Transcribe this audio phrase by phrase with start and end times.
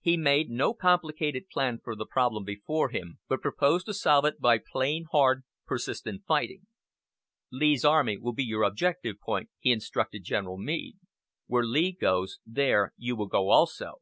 [0.00, 4.38] He made no complicated plan for the problem before him, but proposed to solve it
[4.40, 6.68] by plain, hard, persistent fighting.
[7.50, 10.98] "Lee's army will be your objective point," he instructed General Meade.
[11.48, 13.96] "Where Lee goes there you will go also."